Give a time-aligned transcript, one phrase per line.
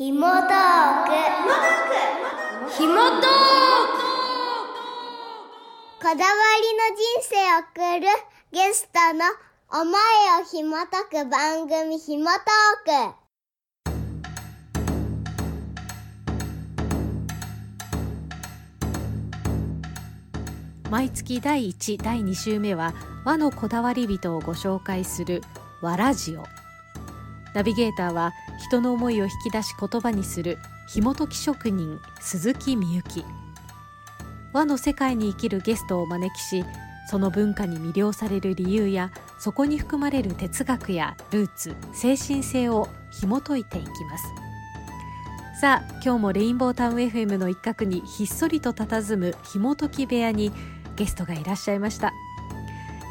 [0.00, 1.12] ひもトーク
[2.72, 3.28] ひもトーク
[6.00, 8.06] こだわりの人生を送る
[8.50, 9.26] ゲストの
[9.82, 9.92] 思い
[10.40, 13.12] をひもとく番組ひもトー
[20.88, 22.94] ク毎月第1第2週目は
[23.26, 25.42] 和のこだわり人をご紹介する
[25.82, 26.59] 和ラジオ。
[27.54, 30.58] ナビゲーターは人の思いを引き出し言葉にする
[30.88, 33.24] 紐解き職人鈴木みゆき。
[34.52, 36.64] 和の世界に生きるゲストをお招きし
[37.08, 44.24] その文化に魅了される理由やそこに含まれる哲学やルーツ精神性を紐解いていきます。
[45.60, 50.52] さあ今日もレインボータウン FM の一角にひっそりと佇む紐解き部屋に
[50.96, 52.12] ゲストがいらっしゃいました。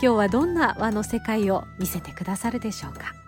[0.02, 3.19] 今日はどんな和の世界を見せてくださるでしょうか？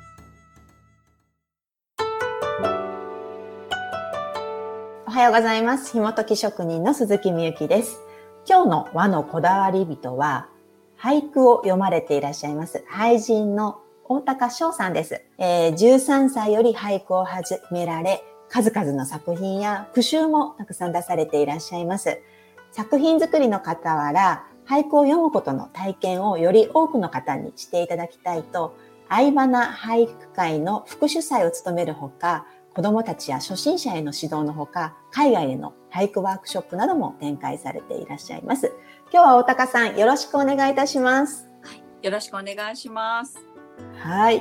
[5.11, 5.91] おはようございます。
[5.91, 7.99] 紐解き職人の鈴木みゆきです。
[8.47, 10.47] 今日の和のこだわり人は、
[10.97, 12.85] 俳句を読まれていらっしゃいます。
[12.89, 15.21] 俳人の大高翔さんです。
[15.37, 22.21] えー13歳より俳句を始められ、数々の作品や句集もたくさん出されていらっしゃいます。
[22.71, 28.77] 作品作りの傍ら、俳句を読むことの体験をより多くの方にしていただきたいと、
[29.09, 38.71] 相花俳句会の副主催を務めるほか、子供たちや初心者への指導のほか、海外への俳句ワークショップなども展開されていらっしゃいます。
[39.11, 41.49] 今日は大高さん、よろしくお願いいたします。
[42.01, 43.37] よろしくお願いします。
[43.97, 44.37] はい。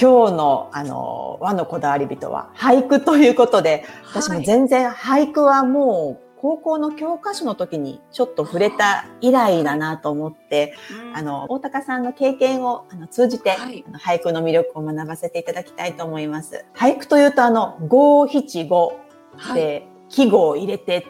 [0.00, 10.74] 今日の、あの、和のこだわり人は俳句ということで、私も全然俳句はもう高校の教科書の時にちょっと触れた以来だなと思って、
[11.14, 13.84] あの、大高さんの経験をあの通じて、はい。
[13.86, 16.64] あの俳句の魅力を学ばせていただきたいと思います。
[16.74, 18.98] 俳句というと、あの、五七五
[19.36, 21.06] はい、で、季語を入れて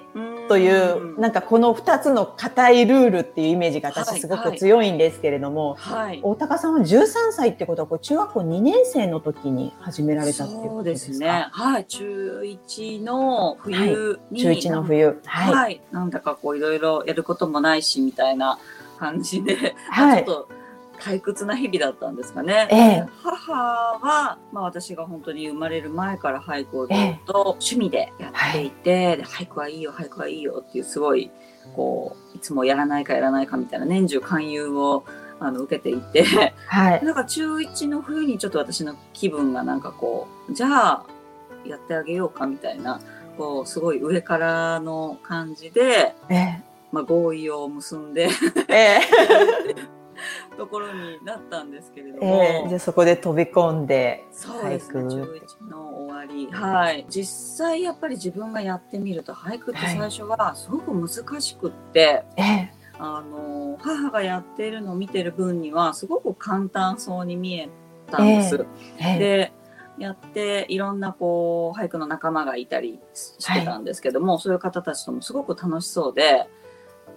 [0.48, 6.20] という、なんかこの二つの固いルールっていうイメージがはい私すごく強いんですけれども、はい。
[6.22, 11.48] 大高さんは13歳ってことは、これ中学校2年生の時に始められたってことですね。
[11.52, 11.84] はい。
[11.84, 15.20] 中一の冬に、中1の冬。
[15.24, 15.54] はい。
[15.54, 15.80] はい。
[15.92, 18.58] なんだかこういろいろやることもないしみたいな
[18.98, 20.57] 感じで、はい ちょっと
[21.00, 22.68] 退屈な日々だったんですかね。
[22.70, 23.06] ええ。
[23.22, 31.30] 母は、まあ私が本当に生まれる前から俳句をずっと趣味でやっていて、で俳句はいいよ、俳句はいいよっていうすごい、
[31.74, 35.04] こう、いつもやらないかやらないかみたいな年中勧誘を
[35.40, 36.24] あの受けていて、
[36.66, 37.04] はい。
[37.04, 41.06] なんか中1の冬にちょっと私の気分がなんかこう、じゃあ
[41.66, 43.00] やってあげようかみたいな、
[43.36, 46.62] こう、すごい上からの感じで、え。
[46.90, 48.28] まあ合意を結んで、
[48.68, 49.00] ええ
[50.58, 56.48] ところになったんですけれどえも、えじゃあそこで飛び込んで、そうですね、俳句中1の終わり。
[56.50, 57.06] はい。
[57.08, 62.72] 実際やっぱり自分がやってみると、俳句って最初はすごく難しくって、ええ。
[62.98, 67.68] あの、母がやっているのを見てる分には、すごく簡単そうに見え
[68.10, 68.66] たんです。
[68.98, 69.18] ええ。
[69.18, 69.52] で、
[69.98, 76.48] やっていろんなこう俳句の仲間がいたりしてたんですけども、そういう方たちともすごく楽しそうで、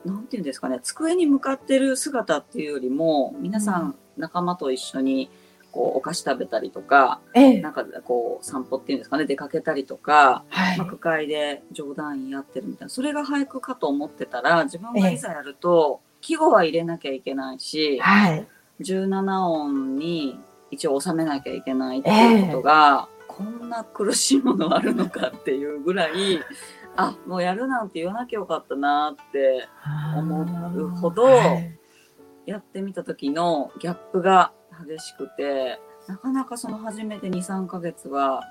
[0.05, 5.29] なんていうんですかね、机に向かってる姿っていうよりも、皆さん仲間と一緒に
[5.71, 7.61] こうお菓子食べたりとか、ええ。
[7.61, 10.77] なんかこう散歩っていうんですかね、出かけたりとか、はい。
[10.77, 18.47] まあ、区会で冗談言い合ってるみたいな、それが俳句かと思ってたら、自分がいざやると、季語は入れなきゃいけないし、はい。
[18.81, 20.39] 17音に
[20.71, 26.39] 一応収めなきゃいけないっていうことが、こんな苦しいものあるのかっていうぐらい、
[26.95, 29.67] あ、もうやるなんて言わなきゃよかったなって
[30.17, 31.81] 思うほどはい
[32.45, 34.51] やってみた時のギャップが
[34.87, 38.41] 激しくて、なかなかその初めて2、3ヶ月は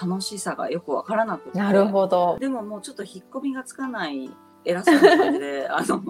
[0.00, 1.58] 楽しさがよくわからなくて。
[1.58, 2.38] なるほど。
[2.40, 4.30] でももうちょっと引っ込みがつかない
[4.64, 6.02] 偉そうな感じで、 あの、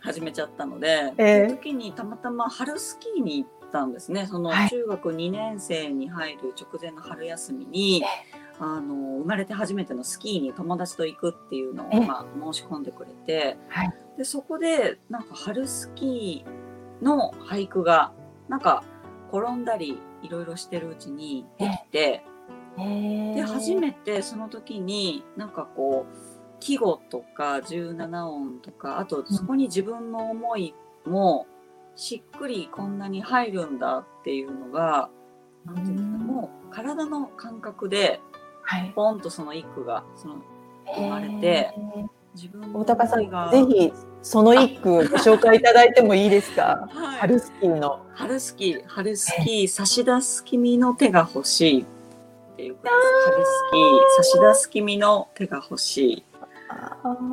[0.00, 4.26] 始めちゃったので、ええその時にたまたま春スキーに行ったんですね。
[4.26, 8.04] そのはい中学2年生に入る直前の春休みに、
[8.60, 11.98] あの、生まれて初めてのスキーに友達と行くっていうのええ。
[12.00, 13.94] を、まあ、申し込んでくれて、はい。
[14.18, 18.12] で、そこで、なんか春スキーの俳句が、
[18.48, 18.84] なんか、
[19.32, 22.24] 転んだり、いろいろしてるうちにできて、
[22.78, 23.34] ええ。
[23.34, 30.74] で初めてその時になんかこう季語とか17音とかあとそこに自分の思い
[31.06, 31.46] も
[31.96, 35.10] しっくりこんなに入るんだっていうのが
[35.64, 36.26] なんていうんですかうん。
[36.26, 38.20] もう体の感覚ではい。
[38.94, 40.36] ポンとその一句がその
[40.96, 46.88] 生まれてええ自分の大高さん、がぜひその一句ご紹介いただいてもいいですか？
[46.94, 47.18] はい。
[47.18, 48.00] 春スキーの。
[48.14, 51.86] 春スキー春スキー差し出す君の手が欲しいっ
[52.56, 52.94] ていうくらい
[53.24, 56.24] 春好き、差し出す君の手が欲しい。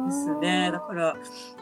[0.08, 0.72] ですね。
[0.72, 1.14] だから、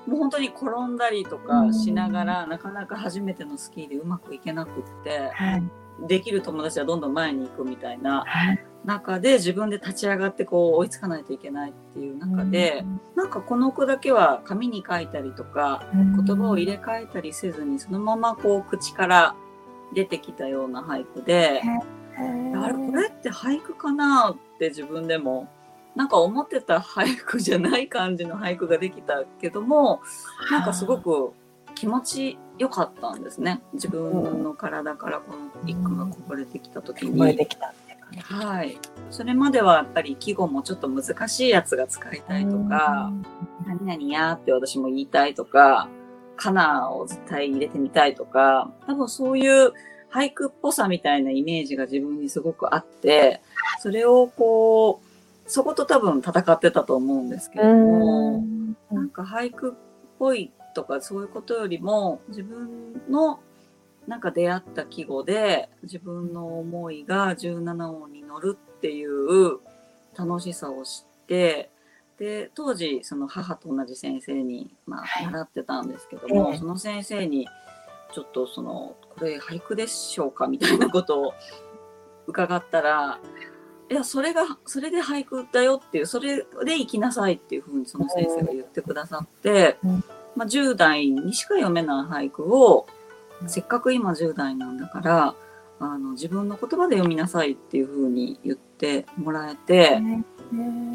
[0.08, 5.64] もう本当に転んだりとかしながら、なかなか初めてのスキーでうまくいけなくって、はい、
[6.08, 8.24] できる友達はどんどん前に行くみたいな
[8.86, 19.36] 中で自分で立ち上がってこう追いつかないといけないっていう中で、うん、なんかこの句だけは紙に書いたりとか、言葉を入れ替えたりせずにそのままこう口から
[19.94, 21.62] 出てきたような俳句で、
[22.56, 25.50] あれこれって俳句かなって自分でも
[25.96, 30.02] なんか思ってた俳句じゃない感じの俳句ができたけども
[30.52, 31.34] なんかすごく
[31.74, 33.62] 気持ちよかったんですね。
[33.74, 37.12] 自分の体からこの一句がこぼれてきた時に。
[37.12, 37.74] こぼれてきた
[38.22, 38.78] はい、
[39.10, 43.12] それまではやっぱり季語もちょっと難しいやつが使いたいとか
[43.68, 45.90] 「何々や」って私も言いたいとか
[46.36, 49.74] 「かな」を絶対入れてみたいとか多分そういう
[50.12, 53.42] 俳句っぽさみたいなイメージが自分にすごくあって
[53.80, 58.44] それをこうそこと多分戦ってたと思うんですけれども
[58.92, 59.74] なんか俳句っ
[60.18, 63.40] ぽいとかそういうことよりも自分の
[64.08, 69.60] なんか出会った季語で自分の思いが17音に乗るっていう
[70.18, 71.72] 楽しさを知って
[72.18, 77.48] で当時その母と同じ先生に、まあ、習ってたんですけども、はい、その先生に
[78.14, 81.34] ちょっとそのこれ俳句でしょうかみたいなことを
[82.28, 83.20] 伺ったら
[83.90, 89.78] いやそれがそれで俳句だよっていうそれで生きなさいっていうふうにその先生が言ってくださって、
[90.36, 92.88] まあ、10代にしか読めない俳句を
[93.48, 95.36] せっかく今10代なんだから
[95.80, 100.00] あの自分の言葉で読みなさいっていうふうに言ってもらえて、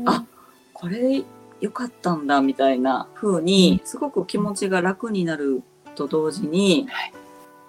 [0.06, 0.24] あ
[0.72, 1.22] これ
[1.60, 5.62] よかったんだみたいな風にすごく気持ちが楽になる
[5.94, 6.88] と同時に、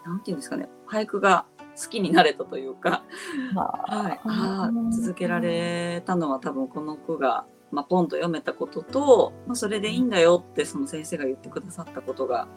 [0.06, 1.45] 何て言うんですかね俳句が
[1.81, 3.04] 好きになれたというか、
[3.56, 12.48] はい、あ続けられたのは多分この句がまあ、ポンと読めたことと、まあ、それでいいんだよってその先生が言ってくださったことが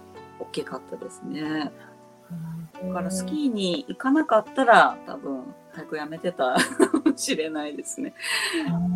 [0.41, 1.71] 大きかったですね。
[2.87, 6.59] だからスキーに行かなかったら多分早くやめてたか
[7.05, 8.15] もしれないですね。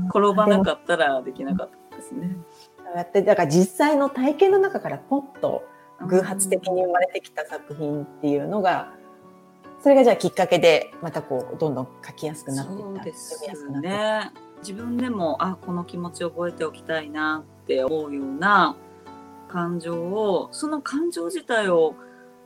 [0.09, 2.37] 転ばなかったらできなかったですね。
[2.79, 5.65] そうやってだから実際の体験の中からポッと
[6.07, 8.93] 偶発的に生まれてきた作品っていうのが、
[9.83, 12.83] それがじゃあきっかけでまたこうどんどん書きやすくなっていった
[13.15, 14.33] そうですね。
[14.61, 18.77] 自分でもあこの気持ちを覚えておきたいなって思うような
[19.49, 21.95] 感情をその感情自体を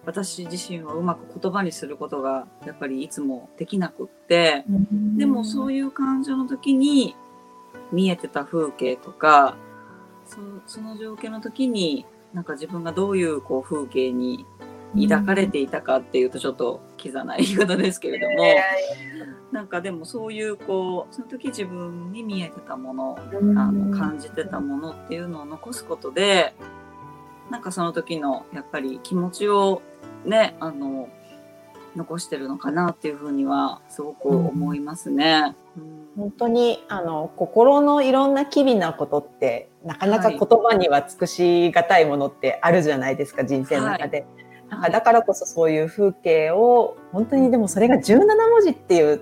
[0.05, 4.65] 私自身はうまく言葉にすることがやっぱりいつもできなくって、
[5.17, 7.15] でもそういう感情の時に
[7.93, 9.57] 見えてた風景とか
[10.27, 14.47] そその状況の時になんか自分がどういうこう風景に
[15.09, 18.57] 抱かれていたかっていうとちょっとキザな言い方ですけれども、
[19.53, 23.19] なんかでもそういうこうその時自分に見えてたもの、
[23.57, 26.55] あの感じてたものっていうのを残すことで
[27.51, 29.83] なんかその時のやっぱり気持ちを
[30.25, 31.09] ねあの
[31.97, 35.55] 残してるのかなっていうふうにはすごく思いますね。
[35.77, 44.27] うん、本当にあの心のいろんな機微なことってなかなか言葉には尽くしがたいものってあるじゃないですか、人生の中で。
[44.69, 44.91] はい。
[44.91, 49.21] だからこそそういう風景を本当にでもそれが17文字っていう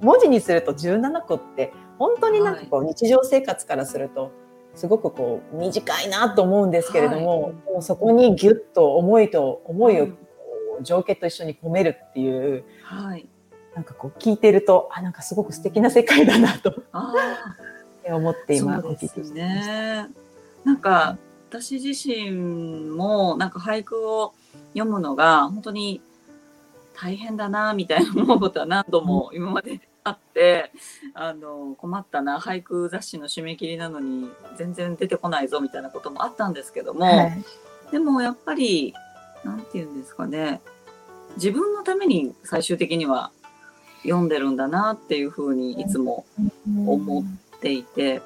[0.00, 4.32] 文字にすると17個って本当になんかこう日常生活からすると
[4.76, 10.08] すごくこう短いなと思うんですけれども、はい、もうそこにギュッと思いと思いを
[10.82, 13.26] 情景と一緒に込めるっていう、はい、
[13.74, 16.74] なんかこう聞いてるとあなんかすごく素敵な世界だなと
[18.04, 20.08] 思って今お聞きしてね。
[20.64, 21.16] なんか
[21.48, 22.32] 私自身
[22.90, 24.34] もなんか俳句を
[24.74, 26.02] 読むのが本当に
[26.92, 30.70] 大変だなみたいな思うことは何度も今まであって
[31.14, 37.42] あの困ったな俳句雑誌の締め切りなのに全然出てこないぞみたいなこともあったんですけども、はい、
[37.90, 38.94] でもやっぱり
[39.44, 40.60] 何て言うんですかね
[41.34, 43.32] 自分のために最終的には
[44.04, 46.24] 読んでるんだなっていうふうにいつも
[46.86, 48.22] 思っていて。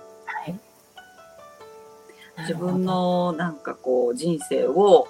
[2.43, 5.09] 自分のなんかこう人生を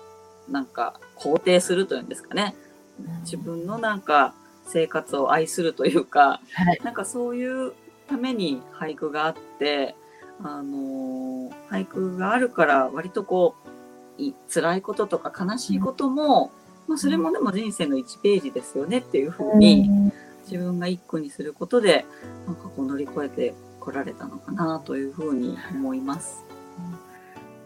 [0.49, 2.57] なんか肯定するというんですかね。
[3.21, 7.73] 自分のなんか生活を愛するというか、はい、なんかそういう
[8.09, 9.95] ために俳句があって、
[10.43, 13.55] あのー、俳句があるから割とこ
[14.19, 16.53] う、い辛いこととか悲しいことも、
[16.89, 19.89] まあそれもでも人生の1ページですよねっていうふうに、
[20.45, 22.05] 自分が一句にすることで、
[22.47, 26.45] なんかこう乗り越えてこられたのかなというふうに思います。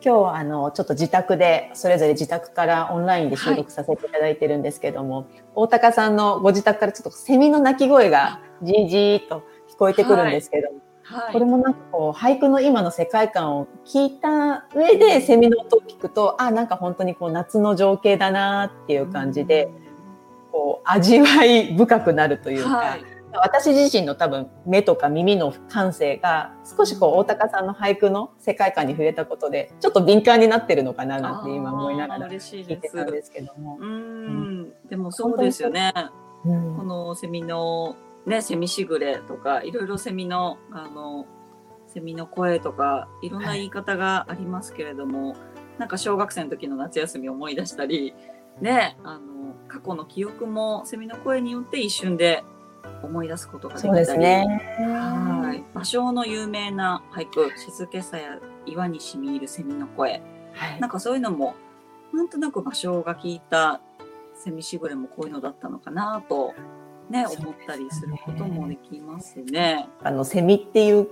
[0.05, 10.69] 今日あのちょっと自宅でそれぞれ自宅からオンラインで収録させていただいてるんですけども、はい、大高さんのご自宅からちょっとセミの鳴き声がじーじーと聞聞こえてくるんですけど、
[11.03, 11.33] はい。
[11.33, 19.69] これもなんかこう俳句の今の世界観を聞いた上でセミの音を聞くとあなんか本当にこう夏の情景だなっていう感じで、
[20.53, 23.14] こう味わい深くなるというか、はい。
[23.43, 33.79] 私自身の多分目とか耳の感性が少しこう大高さんの俳句の世界観に触れたことでちょっと敏感になってるのかななんて今思いながらあー嬉しいです聞いてたんですけども。
[33.81, 34.73] うーん。
[34.89, 35.93] でもそうですよね。
[35.97, 36.15] うん
[36.45, 41.27] このセミの、ね、セミしぐれとか、いろいろセミの、あの、
[41.87, 45.37] セミの声とか、いろんな言い方がありますけれども、
[45.79, 48.15] なんか小学生の時の夏休みを思い出したり、
[48.61, 52.45] ね、あの、過去の記憶もセミの声によって一瞬で
[53.03, 54.07] 思い出すことができたり。
[54.07, 54.63] そうね。
[54.79, 55.79] はい。
[55.79, 60.23] 芭蕉の有名な俳句、静けさや岩にしみ入るセミの声。
[60.53, 61.55] はいなんかそういうのも、
[62.13, 63.81] なんとなく芭蕉が聞いた
[64.35, 66.55] セミしぐれもこういうのだったのかなと、
[67.11, 69.89] ね、ね思ったりすることもできますね。
[70.03, 71.09] あのセミっていう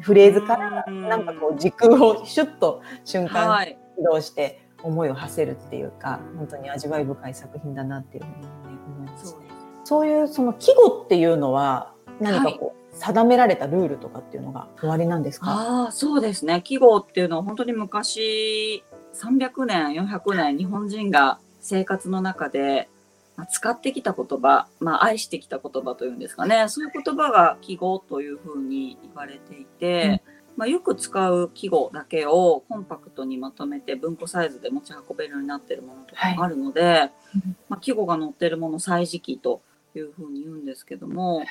[0.00, 3.78] フレーズからうんなんかこう時空をシュッと瞬間はい。
[3.98, 8.48] 移動して思いを馳せるっていうか本当に味わい深い作品だなっていうふうに、ね、
[8.86, 9.49] 思いますね
[9.90, 15.46] そういうその季語っていうのは何かこう、定められたルールとかっていうのが終わりなんですか？
[15.48, 16.62] ああ、そうですね。
[16.62, 22.88] 季語っていうのは本当に昔、300年、400年、日本人が生活の中で、
[23.36, 26.68] まあ使ってきた言葉、まあ、愛してきた言葉というんですかね。
[26.68, 30.22] そういう言葉が季語というふうに言われていて、
[30.56, 39.62] まあ、よく使う季語だけをコンパクトにまとめて文庫サイズで持ち運べるようになっているものとかもあるので、うんまあ、季語が載っているもの、歳時記と
[39.98, 41.42] いうふうに言うんですけども、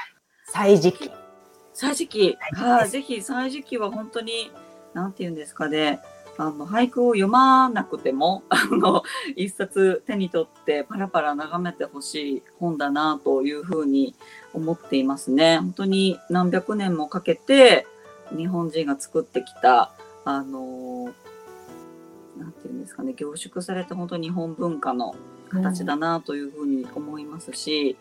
[0.46, 1.12] 歳時記
[1.74, 2.38] 歳時記。
[2.40, 2.90] はいはい。
[2.90, 4.52] ぜひ歳時記は本当に、
[4.94, 6.02] なんて言うんですかね。
[6.38, 9.04] あの、俳句を読まなくても、 あの、
[9.36, 14.16] 一冊手に取ってパラパラ眺めてほしい本だなというふうに
[14.54, 15.60] 思っていますね。
[15.60, 17.86] 本当に何百年もかけて
[18.36, 19.92] 日本人が作ってきた、
[20.26, 21.14] あの、
[22.38, 25.16] なんて言うんですかね、凝縮された本当に日本文化の
[25.50, 27.98] 形だなというふうに思いますし、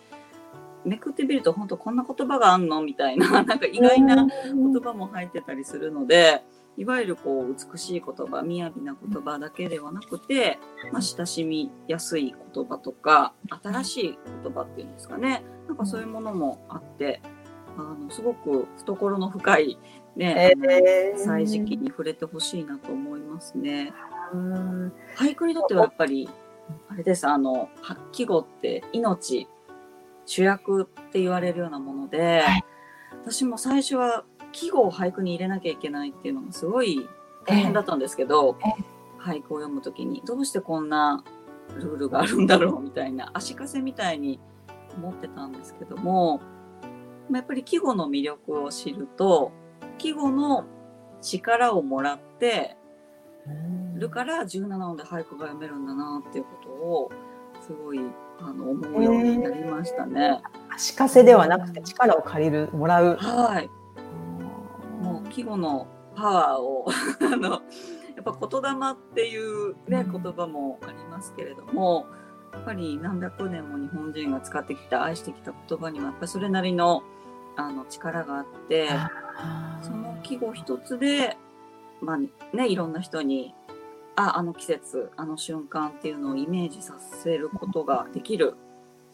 [0.84, 2.82] めくってみると本当こんな言葉があんの？
[2.82, 6.44] みたいな、 なんか意外な言葉も入ってたりするので、
[6.76, 10.58] いわゆるこう美しい言葉、雅な言葉だけではなくて、
[10.92, 13.32] まあ、親しみやすい言葉とか、
[13.62, 15.42] 新しい言葉っていうんですかね。
[15.66, 17.20] なんかそういうものもあって、
[17.76, 19.78] あの、すごく懐の深い
[20.16, 23.92] ね、あのえー歳時記に触れてほしいなと思いますね。
[24.32, 26.28] うん俳句にとってはやっぱり、
[26.88, 29.48] あれです、あの、は季語って命、
[30.28, 32.64] 主役って言われるようなもので、はい。
[33.22, 37.08] 私も最初は季語を俳句に入れなきゃいけないっていうのがすごい
[37.46, 38.58] 大変だったんですけど、
[39.18, 41.24] 俳句を読むときに、どうしてこんな
[41.76, 44.38] ルールがあるんだろうみたいな、足かせみたいに
[44.98, 46.42] 思ってたんですけども、
[47.30, 49.50] まあやっぱり季語の魅力を知ると、
[49.96, 50.66] 季語の
[51.22, 52.76] 力をもらって、
[53.94, 57.10] るから17音で俳句が読めるんだなっていうことを
[57.62, 58.00] すごい
[58.40, 60.40] あの思うようになりましたね。
[60.74, 63.16] 足かせではなくて力を借りるもらう。
[63.16, 63.70] はい。
[65.02, 66.86] もう季語のパワーを
[67.32, 67.60] あのやっ
[68.24, 72.06] ぱ言霊っていうねうん言葉もありますけれども、
[72.52, 77.02] やっぱり何百年も日本人が使ってきた愛してきた言葉にはやっぱりそれなりの
[77.56, 78.88] あの力があって。
[79.82, 81.36] その季語一つで、
[82.00, 83.54] まあね、いろんな人に、
[84.18, 88.54] あ、あの季節、あの瞬間っていうのをイメージさせることができる。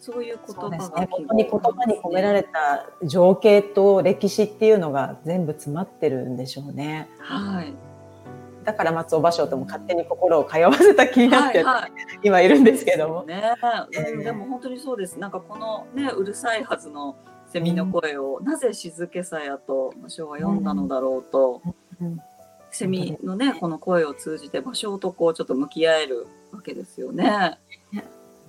[0.01, 1.09] そういう言葉がね。
[1.11, 7.09] 本当に言葉に込められた情景と歴史っていうのが全部詰まってるんでしょうね。
[7.19, 7.75] はい。
[8.65, 11.93] だから松尾芭蕉とも勝手に心を通わせた気になって、はい、はい。
[12.23, 13.25] 今いるんですけども。
[13.25, 13.43] ね、
[13.93, 15.19] ええうんでも本当にそうです。
[15.19, 21.63] なんかこのね、うるさいはずのセミの声を、なぜ静けさやと芭蕉は読んだのだろうと、
[22.01, 22.21] うん
[22.75, 27.59] セミのね、この声を通じて芭蕉とこうちょっと向き合えるわけですよね。
[27.93, 28.03] 本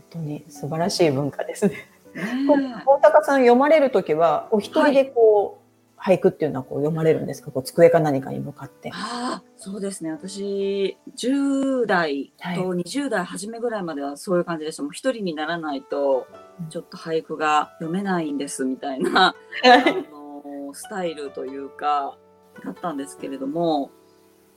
[0.09, 1.87] 当に素晴らしい文化ですね。
[2.15, 5.65] 大高さん読まれるときはお一人でこう、
[6.01, 7.51] 俳句っていうのはこう読まれるんですか？
[7.51, 8.89] こう机か何かに向かって。
[8.93, 10.11] ああ、そうですね。
[10.11, 14.83] 私、10代と20代初めぐらいまではそういう感じでした。
[14.83, 16.27] もう一人にならないと
[16.61, 22.17] うん、ちょっと俳句が読めないんですみたいな、 あの、スタイルというか、
[22.63, 23.91] だったんですけれども、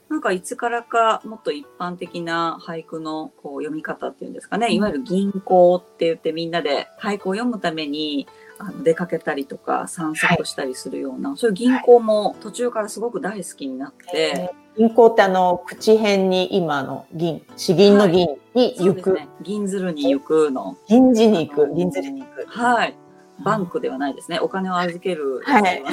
[0.09, 20.75] なんかいつからかもっと一般的な俳句のこう読み方っていうんですかね、いわゆる銀行って言ってみんなで俳句を読むためにあの出かけたりとか散策したりするような、そういう銀行も途中からすごく大好きになって、銀行ってあの口辺に今の銀詩銀の銀に行く、そうですね、銀鶴に行くの。
[20.87, 21.73] 銀寺に行く。
[21.75, 22.45] 銀鶴に行く。
[22.47, 22.97] はい。
[23.43, 24.39] バンクではないですね。
[24.39, 25.83] お金を預けるはい。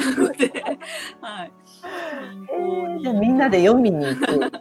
[1.21, 1.51] はい。
[2.31, 4.51] 銀行にじゃあみんなで読みに行く。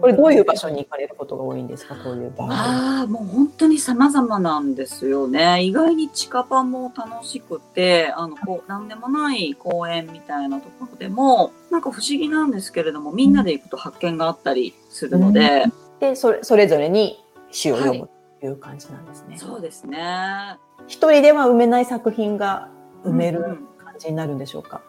[0.00, 1.94] これどういう場所に行かれることが多いんですか？
[1.94, 2.48] こういう場合。
[2.52, 5.62] ああ、もう本当に様々なんですよね。
[5.62, 15.66] 意外に近場も楽しくて、あの、こう、なんでもない公園みたいなところでも、なんか不思議なんですけれども、みんなで行くと発見があったりするので、
[16.00, 18.08] で、それそれぞれに詩を読む
[18.40, 19.36] という感じなんですね。
[19.36, 20.56] そうですね。
[20.86, 22.70] 一人では埋めない作品が
[23.04, 24.80] 埋めるうんうん感じになるんでしょうか？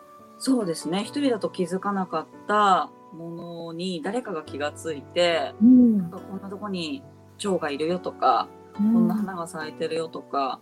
[0.44, 1.04] そうですね。
[1.04, 3.30] 一人だと気づかなかったも
[3.70, 7.04] のに誰かが気がついて、うんなんかこんなとこに
[7.38, 10.60] 蝶がいるよとか、こんな花が咲いてるよとか、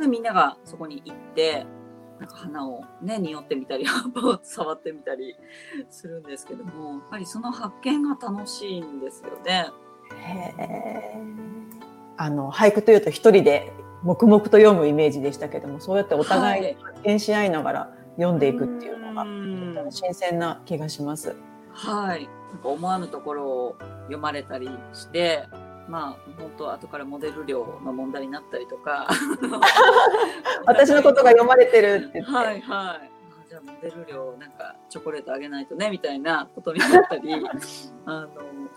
[0.00, 1.66] でみんながそこに行って、
[2.18, 5.36] なんか花をね、匂ってみたり、葉っぱを触ってみたり
[5.88, 9.70] するんですけども、やっぱりその発見が楽しいんですよね。
[12.16, 21.36] あの俳句というと一人で黙々と読むイメージでしたけども、そうやってお互い発見し合いながら読んでいくっていうのがうん新鮮な気がします。
[21.72, 22.28] はい。
[22.52, 25.46] なんか思わぬところを読まれたりして、
[25.88, 29.08] まあ、本当後からモデル料の問題になったりとか。
[30.66, 32.20] 私のことが読まれてるって。
[32.22, 33.10] はいはい。
[33.10, 33.10] あ
[33.48, 37.34] じゃあモデル料なんかチョコレートあげないとねみたいなことになったり
[38.06, 38.28] あの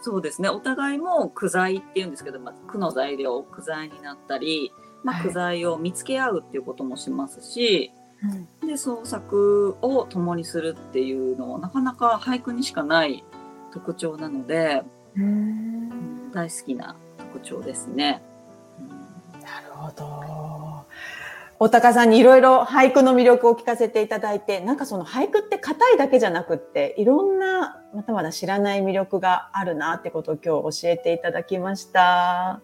[0.01, 4.73] そうですねお互いも句材っていうんですけど、まあ、句の材料句材になったり、
[5.03, 13.23] まあ、はい句材を見つけ合うっていうこともしますし、うんで創作を共にするっていうのはなかなか俳句にしかない
[13.73, 14.83] 特徴なので、
[15.15, 18.23] うん大好きな特徴ですね。
[18.79, 20.85] うんなるほど。
[21.59, 32.61] 大高さんにいろいろ俳句の魅力を聞かせていただいて、なんかその俳句って硬いだけじゃなくって、いろんな、まだまだ知らない魅力があるなってことを今日教えていただきました。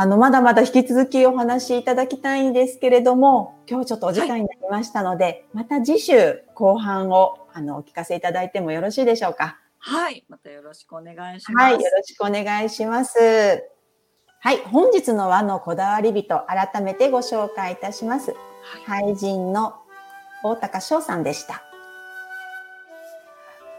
[0.00, 9.58] あの、まだまだ引き続きお話しいただきたいんですけれども、今日ちょっとお時間になりましたので、また次週後半をあのお聞かせいただいてもよろしいでしょうか？
[9.80, 11.64] はい、またよろしくお願いします。
[11.64, 13.18] はい、よろしくお願いします。
[14.38, 18.36] はい、本日の和のこだわり人、改めてご紹介いたします。
[18.86, 19.74] 俳人の
[20.44, 21.64] 大高翔さんでした。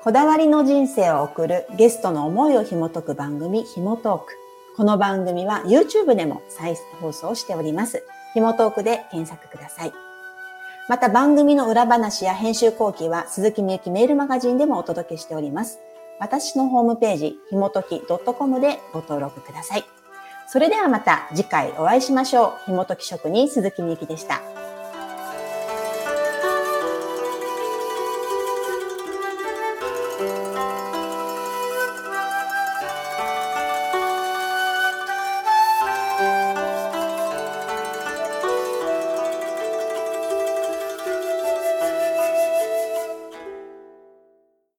[0.03, 4.38] こだわりの人生を送るゲストの思いを紐解く番組、ひもトーク。
[4.79, 8.01] この番組は YouTube でも再放送しております。
[8.33, 9.91] ひもトークで検索ください。
[10.87, 15.79] また番組の裏話や編集後期は鈴木みゆきメールマガジンでもお届けしております。
[16.21, 19.83] 私のホームページ、ひもとき .com でご登録ください。
[20.47, 22.65] それではまた次回お会いしましょう。
[22.67, 24.58] ひもとき職人鈴木みゆきでした。